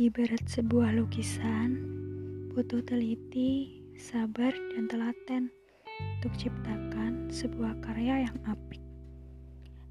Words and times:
Ibarat 0.00 0.48
sebuah 0.48 0.96
lukisan, 0.96 1.76
butuh 2.56 2.80
teliti, 2.80 3.84
sabar, 4.00 4.48
dan 4.72 4.88
telaten 4.88 5.52
untuk 6.16 6.32
ciptakan 6.40 7.28
sebuah 7.28 7.76
karya 7.84 8.24
yang 8.24 8.38
apik. 8.48 8.80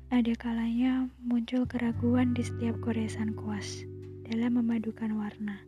Ada 0.09 0.33
kalanya 0.41 1.05
muncul 1.21 1.69
keraguan 1.69 2.33
di 2.33 2.41
setiap 2.41 2.81
goresan 2.81 3.37
kuas 3.37 3.85
dalam 4.25 4.57
memadukan 4.57 5.13
warna. 5.21 5.61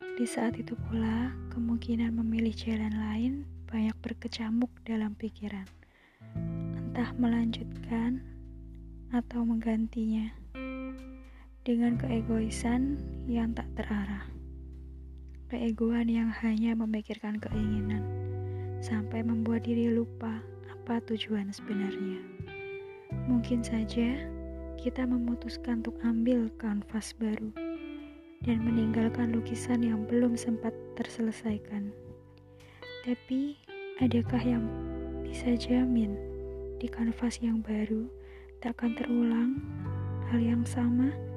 Di 0.00 0.24
saat 0.24 0.56
itu 0.56 0.72
pula, 0.88 1.28
kemungkinan 1.52 2.16
memilih 2.16 2.56
jalan 2.56 2.96
lain 2.96 3.44
banyak 3.68 3.94
berkecamuk 4.00 4.72
dalam 4.88 5.12
pikiran. 5.12 5.68
Entah 6.80 7.12
melanjutkan 7.20 8.24
atau 9.12 9.44
menggantinya 9.44 10.32
dengan 11.68 12.00
keegoisan 12.00 12.96
yang 13.28 13.52
tak 13.52 13.68
terarah. 13.76 14.24
Keegoan 15.52 16.08
yang 16.08 16.32
hanya 16.40 16.72
memikirkan 16.72 17.36
keinginan 17.44 18.00
sampai 18.80 19.20
membuat 19.20 19.68
diri 19.68 19.92
lupa 19.92 20.40
apa 20.72 20.96
tujuan 21.12 21.52
sebenarnya. 21.52 22.24
Mungkin 23.28 23.60
saja 23.60 24.16
kita 24.80 25.04
memutuskan 25.04 25.84
untuk 25.84 26.00
ambil 26.08 26.48
kanvas 26.56 27.12
baru 27.20 27.52
dan 28.48 28.64
meninggalkan 28.64 29.36
lukisan 29.36 29.84
yang 29.84 30.08
belum 30.08 30.40
sempat 30.40 30.72
terselesaikan. 30.96 31.92
Tapi, 33.04 33.60
adakah 34.00 34.40
yang 34.40 34.64
bisa 35.20 35.52
jamin 35.60 36.16
di 36.80 36.88
kanvas 36.88 37.44
yang 37.44 37.60
baru 37.60 38.08
takkan 38.64 38.96
terulang 38.96 39.60
hal 40.32 40.40
yang 40.40 40.64
sama? 40.64 41.27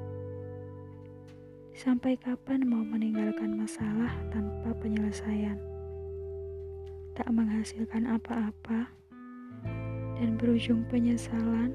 Sampai 1.82 2.14
kapan 2.14 2.62
mau 2.62 2.86
meninggalkan 2.86 3.58
masalah 3.58 4.14
tanpa 4.30 4.70
penyelesaian? 4.78 5.58
Tak 7.18 7.26
menghasilkan 7.34 8.06
apa-apa 8.06 8.86
dan 10.14 10.38
berujung 10.38 10.86
penyesalan, 10.86 11.74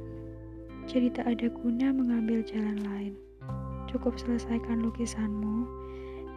jadi 0.88 1.12
tak 1.12 1.28
ada 1.28 1.52
guna 1.52 1.92
mengambil 1.92 2.40
jalan 2.40 2.80
lain. 2.88 3.20
Cukup 3.92 4.16
selesaikan 4.16 4.80
lukisanmu 4.80 5.68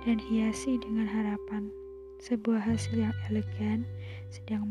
dan 0.02 0.18
hiasi 0.18 0.74
dengan 0.82 1.06
harapan 1.06 1.70
sebuah 2.18 2.58
hasil 2.58 3.06
yang 3.06 3.14
elegan 3.30 3.86
sedang 4.34 4.66